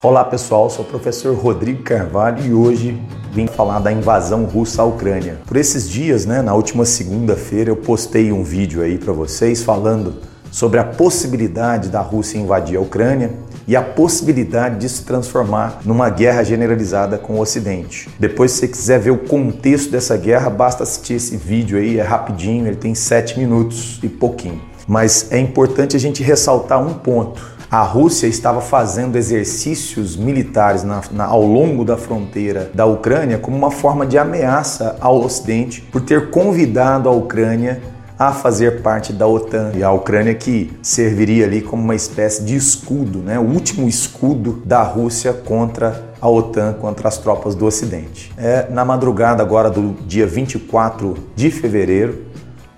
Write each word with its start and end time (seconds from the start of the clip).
Olá 0.00 0.24
pessoal, 0.24 0.70
sou 0.70 0.84
o 0.84 0.88
professor 0.88 1.36
Rodrigo 1.36 1.82
Carvalho 1.82 2.46
e 2.46 2.54
hoje 2.54 3.02
vim 3.32 3.48
falar 3.48 3.80
da 3.80 3.90
invasão 3.90 4.44
russa 4.44 4.82
à 4.82 4.84
Ucrânia. 4.84 5.38
Por 5.44 5.56
esses 5.56 5.90
dias, 5.90 6.24
né, 6.24 6.40
na 6.40 6.54
última 6.54 6.84
segunda-feira, 6.84 7.70
eu 7.70 7.74
postei 7.74 8.30
um 8.30 8.44
vídeo 8.44 8.80
aí 8.80 8.96
para 8.96 9.12
vocês 9.12 9.64
falando 9.64 10.14
sobre 10.52 10.78
a 10.78 10.84
possibilidade 10.84 11.88
da 11.88 12.00
Rússia 12.00 12.38
invadir 12.38 12.76
a 12.76 12.80
Ucrânia 12.80 13.32
e 13.66 13.74
a 13.74 13.82
possibilidade 13.82 14.78
de 14.78 14.88
se 14.88 15.02
transformar 15.02 15.80
numa 15.84 16.08
guerra 16.08 16.44
generalizada 16.44 17.18
com 17.18 17.32
o 17.32 17.40
Ocidente. 17.40 18.08
Depois, 18.20 18.52
se 18.52 18.58
você 18.58 18.68
quiser 18.68 19.00
ver 19.00 19.10
o 19.10 19.18
contexto 19.18 19.90
dessa 19.90 20.16
guerra, 20.16 20.48
basta 20.48 20.84
assistir 20.84 21.14
esse 21.14 21.36
vídeo 21.36 21.76
aí, 21.76 21.98
é 21.98 22.04
rapidinho, 22.04 22.68
ele 22.68 22.76
tem 22.76 22.94
sete 22.94 23.36
minutos 23.36 23.98
e 24.00 24.08
pouquinho. 24.08 24.62
Mas 24.86 25.32
é 25.32 25.40
importante 25.40 25.96
a 25.96 25.98
gente 25.98 26.22
ressaltar 26.22 26.80
um 26.80 26.94
ponto 26.94 27.57
a 27.70 27.82
Rússia 27.82 28.26
estava 28.26 28.60
fazendo 28.60 29.16
exercícios 29.16 30.16
militares 30.16 30.84
na, 30.84 31.02
na, 31.10 31.24
ao 31.26 31.44
longo 31.44 31.84
da 31.84 31.98
fronteira 31.98 32.70
da 32.72 32.86
Ucrânia 32.86 33.38
como 33.38 33.56
uma 33.56 33.70
forma 33.70 34.06
de 34.06 34.16
ameaça 34.16 34.96
ao 35.00 35.20
Ocidente 35.22 35.82
por 35.82 36.00
ter 36.00 36.30
convidado 36.30 37.08
a 37.08 37.12
Ucrânia 37.12 37.80
a 38.18 38.32
fazer 38.32 38.82
parte 38.82 39.12
da 39.12 39.26
OTAN. 39.26 39.72
E 39.76 39.82
a 39.82 39.92
Ucrânia 39.92 40.34
que 40.34 40.72
serviria 40.82 41.44
ali 41.44 41.60
como 41.60 41.82
uma 41.82 41.94
espécie 41.94 42.42
de 42.42 42.56
escudo, 42.56 43.18
né? 43.18 43.38
o 43.38 43.42
último 43.42 43.86
escudo 43.86 44.62
da 44.64 44.82
Rússia 44.82 45.32
contra 45.32 46.04
a 46.20 46.28
OTAN, 46.28 46.72
contra 46.80 47.06
as 47.06 47.18
tropas 47.18 47.54
do 47.54 47.64
Ocidente. 47.66 48.32
É, 48.36 48.66
na 48.70 48.84
madrugada 48.84 49.42
agora 49.42 49.70
do 49.70 49.94
dia 50.06 50.26
24 50.26 51.14
de 51.36 51.50
fevereiro, 51.50 52.24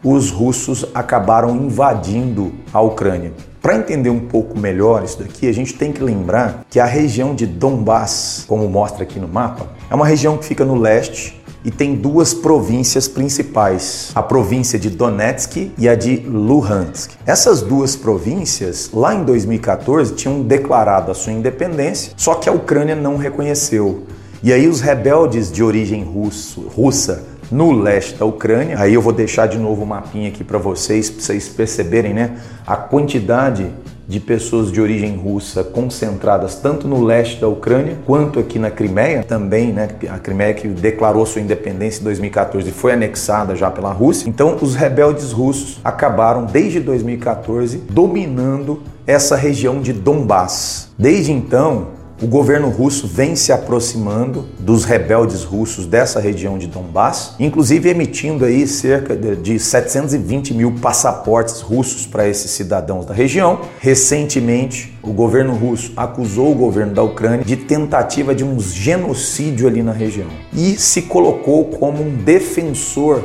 os 0.04 0.30
russos 0.30 0.84
acabaram 0.92 1.56
invadindo 1.56 2.52
a 2.72 2.80
Ucrânia. 2.80 3.32
Para 3.60 3.76
entender 3.76 4.08
um 4.08 4.20
pouco 4.20 4.58
melhor 4.58 5.04
isso 5.04 5.18
daqui, 5.18 5.46
a 5.46 5.52
gente 5.52 5.74
tem 5.74 5.92
que 5.92 6.02
lembrar 6.02 6.64
que 6.70 6.80
a 6.80 6.86
região 6.86 7.34
de 7.34 7.46
Donbass, 7.46 8.44
como 8.48 8.66
mostra 8.68 9.02
aqui 9.02 9.20
no 9.20 9.28
mapa, 9.28 9.68
é 9.90 9.94
uma 9.94 10.06
região 10.06 10.38
que 10.38 10.46
fica 10.46 10.64
no 10.64 10.74
leste 10.74 11.38
e 11.62 11.70
tem 11.70 11.94
duas 11.94 12.32
províncias 12.32 13.06
principais, 13.06 14.12
a 14.14 14.22
província 14.22 14.78
de 14.78 14.88
Donetsk 14.88 15.72
e 15.76 15.88
a 15.90 15.94
de 15.94 16.16
Luhansk. 16.16 17.10
Essas 17.26 17.60
duas 17.60 17.94
províncias, 17.94 18.90
lá 18.94 19.14
em 19.14 19.24
2014, 19.24 20.14
tinham 20.14 20.40
declarado 20.40 21.10
a 21.10 21.14
sua 21.14 21.34
independência, 21.34 22.14
só 22.16 22.36
que 22.36 22.48
a 22.48 22.52
Ucrânia 22.52 22.96
não 22.96 23.18
reconheceu. 23.18 24.04
E 24.42 24.54
aí 24.54 24.66
os 24.66 24.80
rebeldes 24.80 25.52
de 25.52 25.62
origem 25.62 26.02
russo, 26.02 26.62
russa 26.74 27.24
no 27.50 27.72
leste 27.72 28.14
da 28.14 28.24
Ucrânia. 28.24 28.78
Aí 28.78 28.94
eu 28.94 29.02
vou 29.02 29.12
deixar 29.12 29.46
de 29.46 29.58
novo 29.58 29.82
o 29.82 29.86
mapinha 29.86 30.28
aqui 30.28 30.44
para 30.44 30.58
vocês, 30.58 31.10
para 31.10 31.22
vocês 31.22 31.48
perceberem, 31.48 32.14
né, 32.14 32.36
a 32.66 32.76
quantidade 32.76 33.66
de 34.10 34.18
pessoas 34.18 34.72
de 34.72 34.80
origem 34.80 35.16
russa 35.16 35.62
concentradas 35.62 36.56
tanto 36.56 36.88
no 36.88 37.04
leste 37.04 37.40
da 37.40 37.46
Ucrânia 37.46 37.96
quanto 38.04 38.40
aqui 38.40 38.58
na 38.58 38.68
Crimeia, 38.68 39.22
também, 39.22 39.72
né, 39.72 39.88
a 40.08 40.18
Crimeia 40.18 40.52
que 40.52 40.66
declarou 40.66 41.24
sua 41.24 41.40
independência 41.40 42.00
em 42.00 42.04
2014 42.04 42.68
e 42.68 42.72
foi 42.72 42.92
anexada 42.92 43.54
já 43.54 43.70
pela 43.70 43.92
Rússia. 43.92 44.28
Então, 44.28 44.58
os 44.60 44.74
rebeldes 44.74 45.30
russos 45.30 45.78
acabaram 45.84 46.44
desde 46.44 46.80
2014 46.80 47.84
dominando 47.88 48.82
essa 49.06 49.36
região 49.36 49.80
de 49.80 49.92
Donbass. 49.92 50.88
Desde 50.98 51.30
então, 51.30 51.99
o 52.22 52.26
governo 52.26 52.68
russo 52.68 53.06
vem 53.06 53.34
se 53.34 53.50
aproximando 53.50 54.44
dos 54.58 54.84
rebeldes 54.84 55.42
russos 55.42 55.86
dessa 55.86 56.20
região 56.20 56.58
de 56.58 56.66
Donbass, 56.66 57.34
inclusive 57.38 57.88
emitindo 57.88 58.44
aí 58.44 58.66
cerca 58.66 59.16
de 59.16 59.58
720 59.58 60.52
mil 60.52 60.72
passaportes 60.82 61.62
russos 61.62 62.06
para 62.06 62.28
esses 62.28 62.50
cidadãos 62.50 63.06
da 63.06 63.14
região. 63.14 63.60
Recentemente, 63.78 64.98
o 65.02 65.12
governo 65.12 65.54
russo 65.54 65.92
acusou 65.96 66.52
o 66.52 66.54
governo 66.54 66.92
da 66.92 67.02
Ucrânia 67.02 67.44
de 67.44 67.56
tentativa 67.56 68.34
de 68.34 68.44
um 68.44 68.60
genocídio 68.60 69.66
ali 69.66 69.82
na 69.82 69.92
região 69.92 70.28
e 70.52 70.76
se 70.76 71.02
colocou 71.02 71.64
como 71.64 72.02
um 72.02 72.16
defensor 72.16 73.24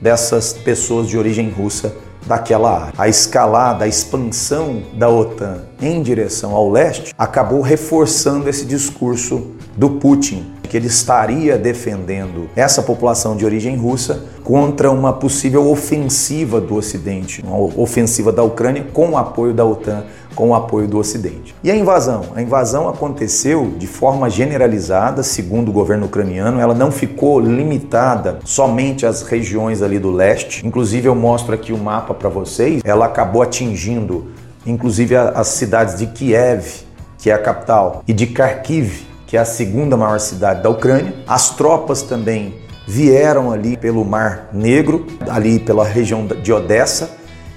dessas 0.00 0.52
pessoas 0.52 1.06
de 1.06 1.16
origem 1.16 1.48
russa 1.48 1.94
daquela 2.26 2.86
área. 2.86 2.94
A 2.96 3.08
escalada, 3.08 3.84
a 3.84 3.88
expansão 3.88 4.82
da 4.94 5.08
OTAN 5.08 5.62
em 5.80 6.02
direção 6.02 6.54
ao 6.54 6.70
leste 6.70 7.14
acabou 7.18 7.60
reforçando 7.60 8.48
esse 8.48 8.64
discurso 8.64 9.52
do 9.76 9.90
Putin, 9.90 10.52
que 10.62 10.76
ele 10.76 10.86
estaria 10.86 11.58
defendendo 11.58 12.48
essa 12.56 12.82
população 12.82 13.36
de 13.36 13.44
origem 13.44 13.76
russa 13.76 14.24
contra 14.42 14.90
uma 14.90 15.12
possível 15.12 15.70
ofensiva 15.70 16.60
do 16.60 16.76
Ocidente, 16.76 17.42
uma 17.42 17.58
ofensiva 17.80 18.32
da 18.32 18.42
Ucrânia 18.42 18.86
com 18.92 19.10
o 19.10 19.16
apoio 19.18 19.52
da 19.52 19.64
OTAN, 19.64 20.04
com 20.34 20.50
o 20.50 20.54
apoio 20.54 20.88
do 20.88 20.98
Ocidente. 20.98 21.54
E 21.62 21.70
a 21.70 21.76
invasão? 21.76 22.26
A 22.34 22.42
invasão 22.42 22.88
aconteceu 22.88 23.74
de 23.78 23.86
forma 23.86 24.28
generalizada, 24.28 25.22
segundo 25.22 25.68
o 25.68 25.72
governo 25.72 26.06
ucraniano, 26.06 26.60
ela 26.60 26.74
não 26.74 26.90
ficou 26.90 27.40
limitada 27.40 28.38
somente 28.44 29.06
às 29.06 29.22
regiões 29.22 29.82
ali 29.82 29.98
do 29.98 30.10
leste. 30.10 30.66
Inclusive 30.66 31.08
eu 31.08 31.14
mostro 31.14 31.54
aqui 31.54 31.72
o 31.72 31.78
mapa 31.78 32.14
para 32.14 32.28
vocês, 32.28 32.82
ela 32.84 33.06
acabou 33.06 33.42
atingindo 33.42 34.26
inclusive 34.66 35.16
as 35.16 35.48
cidades 35.48 35.98
de 35.98 36.06
Kiev, 36.06 36.84
que 37.18 37.30
é 37.30 37.34
a 37.34 37.38
capital, 37.38 38.02
e 38.06 38.12
de 38.12 38.26
Kharkiv, 38.26 39.06
que 39.26 39.36
é 39.36 39.40
a 39.40 39.44
segunda 39.44 39.96
maior 39.96 40.18
cidade 40.20 40.62
da 40.62 40.70
Ucrânia. 40.70 41.14
As 41.26 41.50
tropas 41.50 42.02
também 42.02 42.54
vieram 42.86 43.52
ali 43.52 43.76
pelo 43.76 44.04
Mar 44.04 44.48
Negro, 44.52 45.06
ali 45.28 45.58
pela 45.58 45.84
região 45.84 46.26
de 46.26 46.52
Odessa, 46.52 47.10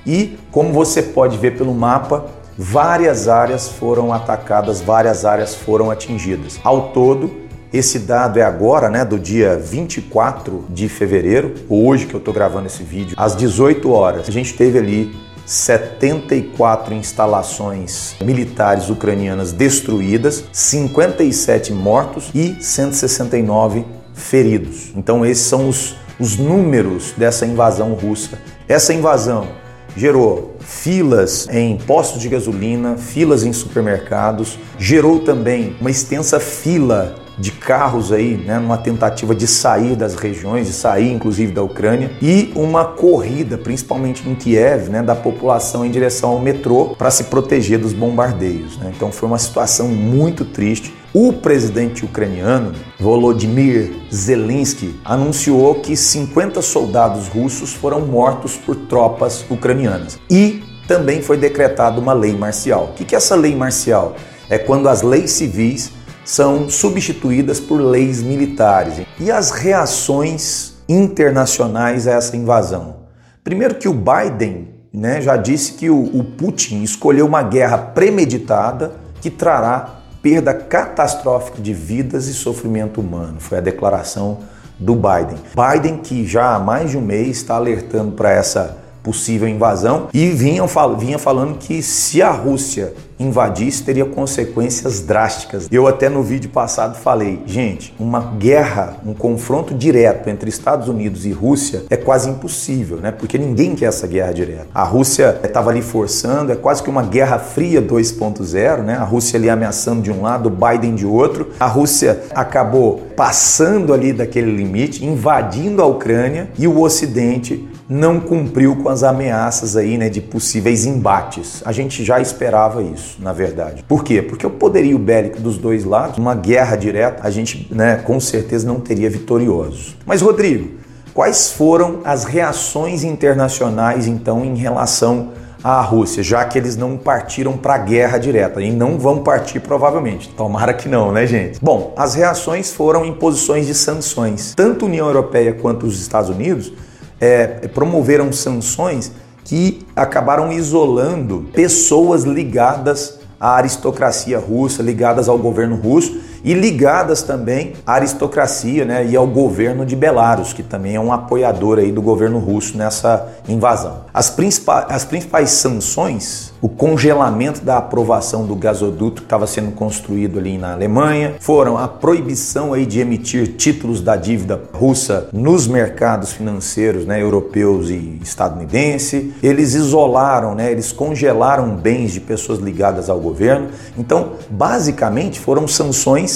e 0.05 0.37
como 0.51 0.71
você 0.71 1.01
pode 1.01 1.37
ver 1.37 1.57
pelo 1.57 1.73
mapa, 1.73 2.25
várias 2.57 3.27
áreas 3.27 3.69
foram 3.69 4.13
atacadas, 4.13 4.81
várias 4.81 5.25
áreas 5.25 5.55
foram 5.55 5.91
atingidas. 5.91 6.59
Ao 6.63 6.89
todo, 6.89 7.45
esse 7.73 7.99
dado 7.99 8.39
é 8.39 8.41
agora, 8.41 8.89
né, 8.89 9.03
do 9.03 9.19
dia 9.19 9.57
24 9.57 10.65
de 10.69 10.87
fevereiro, 10.87 11.55
hoje 11.69 12.05
que 12.05 12.13
eu 12.13 12.19
estou 12.19 12.33
gravando 12.33 12.67
esse 12.67 12.83
vídeo, 12.83 13.15
às 13.17 13.35
18 13.35 13.91
horas. 13.91 14.29
A 14.29 14.31
gente 14.31 14.53
teve 14.53 14.79
ali 14.79 15.15
74 15.45 16.93
instalações 16.93 18.15
militares 18.21 18.89
ucranianas 18.89 19.51
destruídas, 19.51 20.45
57 20.51 21.73
mortos 21.73 22.31
e 22.33 22.55
169 22.59 23.85
feridos. 24.13 24.91
Então, 24.95 25.25
esses 25.25 25.45
são 25.45 25.67
os, 25.67 25.95
os 26.19 26.37
números 26.37 27.13
dessa 27.17 27.45
invasão 27.45 27.93
russa. 27.93 28.39
Essa 28.67 28.93
invasão 28.93 29.47
gerou 29.95 30.55
filas 30.59 31.47
em 31.49 31.77
postos 31.77 32.21
de 32.21 32.29
gasolina, 32.29 32.97
filas 32.97 33.43
em 33.43 33.53
supermercados, 33.53 34.57
gerou 34.77 35.19
também 35.19 35.75
uma 35.79 35.89
extensa 35.89 36.39
fila 36.39 37.15
de 37.37 37.51
carros 37.51 38.11
aí, 38.11 38.37
né, 38.37 38.59
numa 38.59 38.77
tentativa 38.77 39.35
de 39.35 39.45
sair 39.45 39.95
das 39.95 40.15
regiões, 40.15 40.67
de 40.67 40.73
sair 40.73 41.11
inclusive 41.11 41.51
da 41.51 41.61
Ucrânia, 41.61 42.11
e 42.21 42.51
uma 42.55 42.85
corrida, 42.85 43.57
principalmente 43.57 44.27
em 44.27 44.35
Kiev, 44.35 44.89
né, 44.89 45.03
da 45.03 45.15
população 45.15 45.85
em 45.85 45.91
direção 45.91 46.31
ao 46.31 46.39
metrô 46.39 46.95
para 46.97 47.11
se 47.11 47.25
proteger 47.25 47.79
dos 47.79 47.93
bombardeios. 47.93 48.77
Né? 48.77 48.91
Então 48.95 49.11
foi 49.11 49.27
uma 49.27 49.37
situação 49.37 49.87
muito 49.87 50.45
triste. 50.45 50.93
O 51.17 51.31
presidente 51.31 52.03
ucraniano, 52.03 52.73
Volodymyr 52.99 53.89
Zelensky, 54.13 54.99
anunciou 55.05 55.75
que 55.75 55.95
50 55.95 56.61
soldados 56.61 57.29
russos 57.29 57.71
foram 57.71 58.01
mortos 58.01 58.57
por 58.57 58.75
tropas 58.75 59.45
ucranianas. 59.49 60.19
E 60.29 60.61
também 60.89 61.21
foi 61.21 61.37
decretada 61.37 62.01
uma 62.01 62.11
lei 62.11 62.35
marcial. 62.35 62.89
O 62.91 62.93
que 62.93 63.15
é 63.15 63.17
essa 63.17 63.33
lei 63.33 63.55
marcial? 63.55 64.17
É 64.49 64.57
quando 64.57 64.89
as 64.89 65.03
leis 65.03 65.31
civis 65.31 65.93
são 66.25 66.67
substituídas 66.67 67.61
por 67.61 67.79
leis 67.79 68.21
militares. 68.21 69.07
E 69.17 69.31
as 69.31 69.51
reações 69.51 70.73
internacionais 70.89 72.09
a 72.09 72.11
essa 72.15 72.35
invasão? 72.35 72.97
Primeiro 73.41 73.75
que 73.75 73.87
o 73.87 73.93
Biden 73.93 74.67
né, 74.91 75.21
já 75.21 75.37
disse 75.37 75.75
que 75.75 75.89
o, 75.89 75.97
o 75.97 76.25
Putin 76.25 76.83
escolheu 76.83 77.25
uma 77.25 77.41
guerra 77.41 77.77
premeditada 77.77 78.95
que 79.21 79.29
trará 79.29 80.01
perda 80.25 80.55
catastrófica 80.55 81.61
de 81.61 81.71
vidas 81.71 82.25
e 82.25 82.33
sofrimento 82.33 82.99
humano. 82.99 83.35
Foi 83.39 83.59
a 83.59 83.61
declaração 83.61 84.39
do 84.79 84.95
Biden. 84.95 85.37
Biden 85.53 85.97
que 85.97 86.25
já 86.25 86.55
há 86.55 86.59
mais 86.59 86.89
de 86.89 86.97
um 86.97 87.01
mês 87.01 87.37
está 87.37 87.53
alertando 87.53 88.13
para 88.13 88.31
essa 88.31 88.75
possível 89.05 89.47
invasão 89.47 90.07
e 90.11 90.29
vinha, 90.31 90.63
vinha 90.97 91.19
falando 91.19 91.59
que 91.59 91.83
se 91.83 92.23
a 92.23 92.31
Rússia 92.31 92.91
invadisse 93.19 93.83
teria 93.83 94.03
consequências 94.03 95.01
drásticas. 95.01 95.67
Eu 95.71 95.87
até 95.87 96.09
no 96.09 96.21
vídeo 96.21 96.49
passado 96.49 96.97
falei, 96.97 97.41
gente, 97.45 97.93
uma 97.99 98.19
guerra, 98.19 98.97
um 99.05 99.13
confronto 99.13 99.73
direto 99.73 100.29
entre 100.29 100.49
Estados 100.49 100.89
Unidos 100.89 101.25
e 101.25 101.31
Rússia 101.31 101.83
é 101.89 101.95
quase 101.95 102.29
impossível, 102.29 102.97
né? 102.97 103.11
Porque 103.11 103.37
ninguém 103.37 103.75
quer 103.75 103.85
essa 103.85 104.07
guerra 104.07 104.33
direta. 104.33 104.67
A 104.73 104.83
Rússia 104.83 105.39
estava 105.43 105.69
ali 105.69 105.81
forçando, 105.81 106.51
é 106.51 106.55
quase 106.55 106.83
que 106.83 106.89
uma 106.89 107.03
guerra 107.03 107.39
fria 107.39 107.81
2.0, 107.81 108.81
né? 108.81 108.95
A 108.95 109.03
Rússia 109.03 109.37
ali 109.37 109.49
ameaçando 109.49 110.01
de 110.01 110.11
um 110.11 110.21
lado, 110.21 110.49
Biden 110.49 110.95
de 110.95 111.05
outro. 111.05 111.51
A 111.59 111.67
Rússia 111.67 112.23
acabou 112.33 113.01
passando 113.15 113.93
ali 113.93 114.11
daquele 114.11 114.51
limite, 114.51 115.05
invadindo 115.05 115.81
a 115.81 115.85
Ucrânia 115.85 116.49
e 116.57 116.67
o 116.67 116.81
Ocidente 116.81 117.65
não 117.87 118.19
cumpriu 118.19 118.75
com 118.75 118.89
as 118.89 119.03
ameaças 119.03 119.77
aí, 119.77 119.97
né, 119.97 120.09
de 120.09 120.19
possíveis 120.19 120.85
embates. 120.85 121.61
A 121.65 121.71
gente 121.71 122.03
já 122.03 122.19
esperava 122.19 122.81
isso, 122.81 123.17
na 123.19 123.31
verdade. 123.31 123.83
Por 123.87 124.03
quê? 124.03 124.21
Porque 124.21 124.45
o 124.45 124.49
poderio 124.49 124.97
bélico 124.97 125.39
dos 125.39 125.57
dois 125.57 125.83
lados, 125.83 126.17
uma 126.17 126.33
guerra 126.33 126.75
direta, 126.75 127.25
a 127.25 127.29
gente, 127.29 127.67
né, 127.71 127.97
com 127.97 128.19
certeza 128.19 128.67
não 128.67 128.79
teria 128.79 129.09
vitoriosos. 129.09 129.95
Mas 130.05 130.21
Rodrigo, 130.21 130.71
quais 131.13 131.51
foram 131.51 131.99
as 132.03 132.23
reações 132.23 133.03
internacionais 133.03 134.07
então 134.07 134.43
em 134.43 134.55
relação 134.55 135.29
à 135.63 135.79
Rússia, 135.81 136.21
já 136.21 136.43
que 136.45 136.57
eles 136.57 136.75
não 136.75 136.97
partiram 136.97 137.57
para 137.57 137.75
a 137.75 137.77
guerra 137.79 138.17
direta 138.17 138.61
e 138.61 138.71
não 138.71 138.99
vão 138.99 139.23
partir 139.23 139.59
provavelmente. 139.59 140.29
Tomara 140.29 140.73
que 140.73 140.87
não, 140.89 141.11
né, 141.11 141.25
gente? 141.25 141.59
Bom, 141.61 141.93
as 141.97 142.15
reações 142.15 142.71
foram 142.71 143.05
imposições 143.05 143.65
de 143.65 143.73
sanções. 143.73 144.53
Tanto 144.55 144.85
a 144.85 144.87
União 144.87 145.07
Europeia 145.07 145.53
quanto 145.53 145.85
os 145.85 145.99
Estados 145.99 146.29
Unidos 146.29 146.71
é, 147.19 147.47
promoveram 147.67 148.31
sanções 148.31 149.11
que 149.43 149.85
acabaram 149.95 150.51
isolando 150.51 151.45
pessoas 151.53 152.23
ligadas 152.23 153.19
à 153.39 153.55
aristocracia 153.55 154.39
russa, 154.39 154.81
ligadas 154.81 155.29
ao 155.29 155.37
governo 155.37 155.75
russo 155.75 156.19
e 156.45 156.53
ligadas 156.53 157.23
também 157.23 157.73
à 157.85 157.95
aristocracia 157.95 158.85
né, 158.85 159.03
e 159.03 159.15
ao 159.15 159.25
governo 159.25 159.83
de 159.83 159.95
Belarus, 159.95 160.53
que 160.53 160.61
também 160.61 160.95
é 160.95 160.99
um 160.99 161.11
apoiador 161.11 161.79
aí 161.79 161.91
do 161.91 162.03
governo 162.03 162.37
russo 162.37 162.77
nessa 162.77 163.27
invasão. 163.49 164.05
As, 164.13 164.29
principais, 164.29 164.85
as 164.89 165.03
principais 165.03 165.49
sanções 165.49 166.53
o 166.65 166.67
congelamento 166.67 167.63
da 167.63 167.77
aprovação 167.77 168.43
do 168.43 168.55
gasoduto 168.55 169.21
que 169.21 169.27
estava 169.27 169.45
sendo 169.45 169.71
construído 169.73 170.39
ali 170.39 170.57
na 170.57 170.73
Alemanha, 170.73 171.35
foram 171.39 171.77
a 171.77 171.87
proibição 171.87 172.73
aí 172.73 172.87
de 172.87 172.99
emitir 172.99 173.55
títulos 173.55 174.01
da 174.01 174.15
dívida 174.15 174.59
russa 174.73 175.29
nos 175.31 175.67
mercados 175.67 176.31
financeiros 176.31 177.05
né, 177.05 177.21
europeus 177.21 177.91
e 177.91 178.19
estadunidense. 178.19 179.31
Eles 179.43 179.75
isolaram, 179.75 180.55
né, 180.55 180.71
eles 180.71 180.91
congelaram 180.91 181.75
bens 181.75 182.13
de 182.13 182.19
pessoas 182.19 182.57
ligadas 182.57 183.11
ao 183.11 183.19
governo. 183.19 183.67
Então, 183.95 184.31
basicamente, 184.49 185.39
foram 185.39 185.67
sanções 185.67 186.34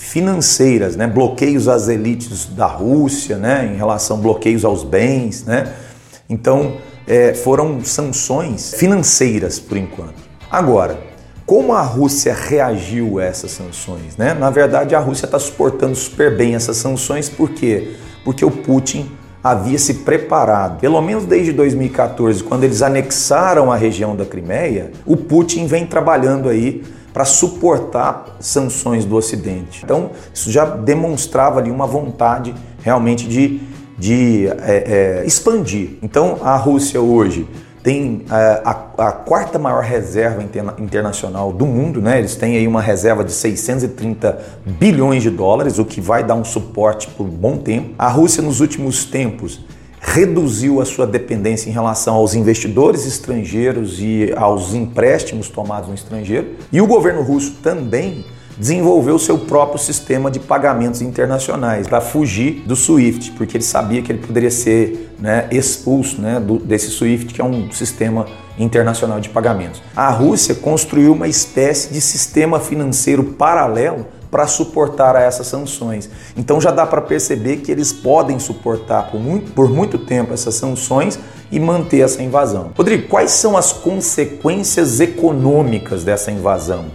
financeiras, 0.00 0.96
né, 0.96 1.06
bloqueios 1.06 1.68
às 1.68 1.86
elites 1.86 2.46
da 2.46 2.66
Rússia, 2.66 3.36
né, 3.36 3.70
em 3.72 3.76
relação 3.76 4.16
a 4.16 4.20
bloqueios 4.20 4.64
aos 4.64 4.82
bens, 4.82 5.44
né. 5.44 5.74
Então, 6.28 6.78
é, 7.06 7.34
foram 7.34 7.84
sanções 7.84 8.72
financeiras 8.74 9.58
por 9.58 9.76
enquanto. 9.76 10.14
Agora, 10.50 10.98
como 11.44 11.74
a 11.74 11.82
Rússia 11.82 12.32
reagiu 12.32 13.18
a 13.18 13.24
essas 13.24 13.50
sanções? 13.50 14.16
Né? 14.16 14.32
Na 14.32 14.50
verdade, 14.50 14.94
a 14.94 15.00
Rússia 15.00 15.26
está 15.26 15.38
suportando 15.38 15.94
super 15.94 16.36
bem 16.36 16.54
essas 16.54 16.76
sanções, 16.78 17.28
por 17.28 17.50
quê? 17.50 17.94
Porque 18.24 18.44
o 18.44 18.50
Putin 18.50 19.10
havia 19.42 19.78
se 19.78 19.94
preparado. 19.94 20.78
Pelo 20.80 21.00
menos 21.02 21.24
desde 21.24 21.52
2014, 21.52 22.42
quando 22.44 22.64
eles 22.64 22.82
anexaram 22.82 23.70
a 23.70 23.76
região 23.76 24.14
da 24.14 24.24
Crimeia, 24.24 24.92
o 25.04 25.16
Putin 25.16 25.66
vem 25.66 25.84
trabalhando 25.84 26.48
aí 26.48 26.82
para 27.12 27.24
suportar 27.24 28.36
sanções 28.40 29.04
do 29.04 29.16
Ocidente. 29.16 29.82
Então, 29.84 30.10
isso 30.32 30.50
já 30.50 30.64
demonstrava 30.64 31.60
ali 31.60 31.70
uma 31.70 31.86
vontade 31.86 32.54
realmente 32.82 33.26
de 33.28 33.60
de 34.00 34.46
é, 34.46 35.20
é, 35.22 35.26
expandir. 35.26 35.98
Então, 36.02 36.38
a 36.40 36.56
Rússia 36.56 36.98
hoje 37.02 37.46
tem 37.82 38.24
é, 38.30 38.62
a, 38.64 38.70
a, 38.96 39.12
quarta 39.12 39.58
maior 39.58 39.82
reserva 39.82 40.42
interna, 40.42 40.74
internacional 40.78 41.52
do 41.52 41.66
mundo, 41.66 42.00
né? 42.00 42.18
Eles 42.18 42.34
têm 42.34 42.56
aí 42.56 42.66
uma 42.66 42.80
reserva 42.80 43.22
de 43.22 43.32
630 43.32 44.38
bilhões 44.64 45.22
de 45.22 45.28
dólares, 45.28 45.78
o 45.78 45.84
que 45.84 46.00
vai 46.00 46.24
dar 46.24 46.34
um 46.34 46.44
suporte 46.44 47.08
por 47.08 47.26
um 47.26 47.30
bom 47.30 47.58
tempo. 47.58 47.94
A 47.98 48.08
Rússia, 48.08 48.42
nos 48.42 48.60
últimos 48.60 49.04
tempos, 49.04 49.60
reduziu 50.00 50.80
a 50.80 50.84
sua 50.84 51.06
dependência 51.06 51.68
em 51.68 51.72
relação 51.72 52.14
aos 52.14 52.34
investidores 52.34 53.06
estrangeiros 53.06 54.00
e 54.00 54.32
aos 54.34 54.74
empréstimos 54.74 55.48
tomados 55.48 55.88
no 55.88 55.94
estrangeiro. 55.94 56.48
E 56.72 56.80
o 56.80 56.86
governo 56.86 57.22
russo 57.22 57.52
também 57.62 58.24
desenvolveu 58.58 59.18
seu 59.18 59.38
próprio 59.38 59.78
sistema 59.78 60.30
de 60.30 60.38
pagamentos 60.38 61.00
internacionais 61.00 61.86
para 61.86 62.00
fugir 62.00 62.62
do 62.66 62.76
SWIFT, 62.76 63.32
porque 63.32 63.56
ele 63.56 63.64
sabia 63.64 64.02
que 64.02 64.12
ele 64.12 64.18
poderia 64.18 64.50
ser 64.50 65.14
né, 65.18 65.46
expulso 65.50 66.20
né, 66.20 66.38
do, 66.38 66.58
desse 66.58 66.90
SWIFT, 66.90 67.32
que 67.32 67.40
é 67.40 67.44
um 67.44 67.70
sistema 67.70 68.26
internacional 68.58 69.20
de 69.20 69.30
pagamentos. 69.30 69.82
A 69.96 70.10
Rússia 70.10 70.54
construiu 70.54 71.12
uma 71.12 71.28
espécie 71.28 71.92
de 71.92 72.00
sistema 72.00 72.60
financeiro 72.60 73.24
paralelo 73.24 74.06
para 74.30 74.46
suportar 74.46 75.16
a 75.16 75.22
essas 75.22 75.46
sanções. 75.46 76.08
Então 76.36 76.60
já 76.60 76.70
dá 76.70 76.86
para 76.86 77.00
perceber 77.00 77.58
que 77.58 77.72
eles 77.72 77.92
podem 77.92 78.38
suportar 78.38 79.10
por 79.10 79.20
muito, 79.20 79.52
por 79.52 79.68
muito 79.68 79.98
tempo 79.98 80.32
essas 80.32 80.54
sanções 80.54 81.18
e 81.50 81.58
manter 81.58 82.00
essa 82.00 82.22
invasão. 82.22 82.70
Rodrigo, 82.76 83.08
quais 83.08 83.32
são 83.32 83.56
as 83.56 83.72
consequências 83.72 85.00
econômicas 85.00 86.04
dessa 86.04 86.30
invasão? 86.30 86.86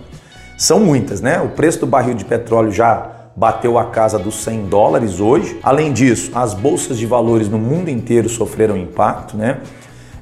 São 0.58 0.80
muitas, 0.80 1.20
né? 1.20 1.42
O 1.42 1.50
preço 1.50 1.82
do 1.82 1.88
barril 1.88 2.14
de 2.14 2.24
petróleo 2.24 2.72
já 2.72 3.12
bateu 3.36 3.78
a 3.78 3.86
casa 3.86 4.18
dos 4.18 4.36
100 4.44 4.68
dólares 4.68 5.20
hoje. 5.20 5.60
Além 5.62 5.92
disso, 5.92 6.32
as 6.34 6.54
bolsas 6.54 6.98
de 6.98 7.06
valores 7.06 7.50
no 7.50 7.58
mundo 7.58 7.90
inteiro 7.90 8.30
sofreram 8.30 8.78
impacto, 8.78 9.36
né? 9.36 9.60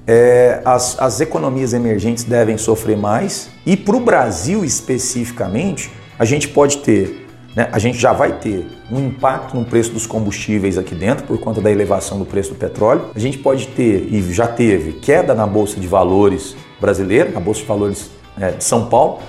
É, 0.05 0.61
as, 0.65 0.99
as 0.99 1.21
economias 1.21 1.71
emergentes 1.73 2.23
devem 2.23 2.57
sofrer 2.57 2.97
mais. 2.97 3.49
E 3.65 3.77
para 3.77 3.95
o 3.95 3.99
Brasil 3.99 4.65
especificamente, 4.65 5.91
a 6.23 6.25
gente 6.25 6.47
pode 6.47 6.77
ter, 6.77 7.27
né, 7.53 7.67
a 7.69 7.77
gente 7.77 7.97
já 7.97 8.13
vai 8.13 8.31
ter 8.31 8.65
um 8.89 9.07
impacto 9.07 9.57
no 9.57 9.65
preço 9.65 9.91
dos 9.91 10.07
combustíveis 10.07 10.77
aqui 10.77 10.95
dentro 10.95 11.25
por 11.25 11.37
conta 11.37 11.59
da 11.59 11.69
elevação 11.69 12.17
do 12.17 12.23
preço 12.23 12.51
do 12.51 12.55
petróleo. 12.55 13.07
A 13.13 13.19
gente 13.19 13.37
pode 13.37 13.67
ter, 13.67 14.07
e 14.09 14.21
já 14.31 14.47
teve, 14.47 14.93
queda 14.93 15.35
na 15.35 15.45
Bolsa 15.45 15.81
de 15.81 15.85
Valores 15.85 16.55
brasileira, 16.79 17.29
na 17.29 17.41
Bolsa 17.41 17.59
de 17.59 17.65
Valores 17.65 18.09
é, 18.39 18.51
de 18.51 18.63
São 18.63 18.85
Paulo 18.85 19.19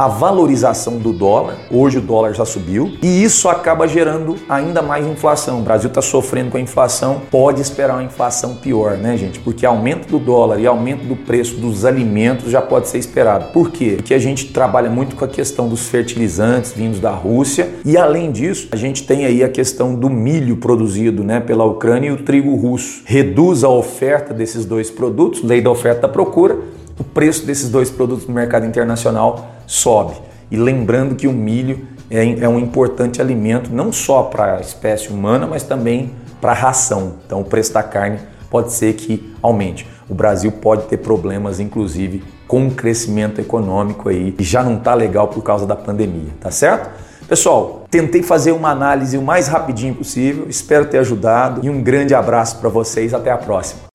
a 0.00 0.08
valorização 0.08 0.96
do 0.96 1.12
dólar. 1.12 1.58
Hoje 1.70 1.98
o 1.98 2.00
dólar 2.00 2.32
já 2.32 2.46
subiu 2.46 2.90
e 3.02 3.22
isso 3.22 3.50
acaba 3.50 3.86
gerando 3.86 4.34
ainda 4.48 4.80
mais 4.80 5.06
inflação. 5.06 5.58
O 5.58 5.62
Brasil 5.62 5.88
está 5.88 6.00
sofrendo 6.00 6.50
com 6.50 6.56
a 6.56 6.60
inflação, 6.60 7.20
pode 7.30 7.60
esperar 7.60 7.96
uma 7.96 8.02
inflação 8.02 8.54
pior, 8.54 8.96
né, 8.96 9.14
gente? 9.18 9.38
Porque 9.40 9.66
aumento 9.66 10.08
do 10.08 10.18
dólar 10.18 10.58
e 10.58 10.66
aumento 10.66 11.04
do 11.04 11.14
preço 11.14 11.56
dos 11.56 11.84
alimentos 11.84 12.50
já 12.50 12.62
pode 12.62 12.88
ser 12.88 12.96
esperado. 12.96 13.52
Por 13.52 13.70
quê? 13.70 13.96
Porque 13.96 14.14
a 14.14 14.18
gente 14.18 14.46
trabalha 14.46 14.88
muito 14.88 15.16
com 15.16 15.24
a 15.26 15.28
questão 15.28 15.68
dos 15.68 15.88
fertilizantes 15.88 16.72
vindos 16.72 16.98
da 16.98 17.10
Rússia 17.10 17.68
e 17.84 17.98
além 17.98 18.32
disso, 18.32 18.68
a 18.72 18.76
gente 18.76 19.06
tem 19.06 19.26
aí 19.26 19.44
a 19.44 19.50
questão 19.50 19.94
do 19.94 20.08
milho 20.08 20.56
produzido, 20.56 21.22
né, 21.22 21.40
pela 21.40 21.66
Ucrânia 21.66 22.08
e 22.08 22.12
o 22.12 22.22
trigo 22.22 22.56
russo. 22.56 23.02
Reduz 23.04 23.62
a 23.64 23.68
oferta 23.68 24.32
desses 24.32 24.64
dois 24.64 24.90
produtos, 24.90 25.42
lei 25.42 25.60
da 25.60 25.70
oferta 25.70 26.00
da 26.00 26.08
procura 26.08 26.56
o 27.00 27.04
preço 27.04 27.46
desses 27.46 27.70
dois 27.70 27.90
produtos 27.90 28.26
no 28.26 28.34
mercado 28.34 28.66
internacional 28.66 29.59
sobe. 29.70 30.14
E 30.50 30.56
lembrando 30.56 31.14
que 31.14 31.28
o 31.28 31.32
milho 31.32 31.86
é, 32.10 32.40
é 32.40 32.48
um 32.48 32.58
importante 32.58 33.20
alimento 33.20 33.72
não 33.72 33.92
só 33.92 34.24
para 34.24 34.56
a 34.56 34.60
espécie 34.60 35.10
humana, 35.10 35.46
mas 35.46 35.62
também 35.62 36.10
para 36.40 36.50
a 36.50 36.54
ração. 36.54 37.14
Então 37.24 37.40
o 37.40 37.44
preço 37.44 37.72
da 37.72 37.82
carne 37.82 38.18
pode 38.50 38.72
ser 38.72 38.94
que 38.94 39.32
aumente. 39.40 39.86
O 40.08 40.14
Brasil 40.14 40.50
pode 40.50 40.86
ter 40.86 40.96
problemas, 40.96 41.60
inclusive, 41.60 42.24
com 42.48 42.66
o 42.66 42.72
crescimento 42.72 43.40
econômico 43.40 44.08
aí, 44.08 44.34
e 44.36 44.42
já 44.42 44.60
não 44.60 44.76
está 44.76 44.92
legal 44.92 45.28
por 45.28 45.40
causa 45.44 45.64
da 45.64 45.76
pandemia, 45.76 46.30
tá 46.40 46.50
certo? 46.50 46.90
Pessoal, 47.28 47.84
tentei 47.88 48.24
fazer 48.24 48.50
uma 48.50 48.70
análise 48.70 49.16
o 49.16 49.22
mais 49.22 49.46
rapidinho 49.46 49.94
possível, 49.94 50.48
espero 50.48 50.86
ter 50.86 50.98
ajudado 50.98 51.64
e 51.64 51.70
um 51.70 51.80
grande 51.80 52.12
abraço 52.12 52.58
para 52.58 52.68
vocês, 52.68 53.14
até 53.14 53.30
a 53.30 53.38
próxima. 53.38 53.89